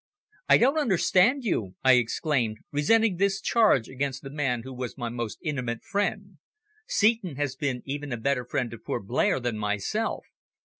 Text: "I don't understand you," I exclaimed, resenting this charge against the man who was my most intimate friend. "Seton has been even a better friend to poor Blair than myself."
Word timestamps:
"I 0.49 0.57
don't 0.57 0.79
understand 0.79 1.43
you," 1.43 1.75
I 1.83 1.91
exclaimed, 1.93 2.57
resenting 2.71 3.17
this 3.17 3.39
charge 3.39 3.87
against 3.87 4.23
the 4.23 4.31
man 4.31 4.63
who 4.63 4.73
was 4.73 4.97
my 4.97 5.09
most 5.09 5.37
intimate 5.43 5.83
friend. 5.83 6.39
"Seton 6.87 7.35
has 7.35 7.55
been 7.55 7.83
even 7.85 8.11
a 8.11 8.17
better 8.17 8.43
friend 8.43 8.71
to 8.71 8.79
poor 8.79 8.99
Blair 8.99 9.39
than 9.39 9.59
myself." 9.59 10.25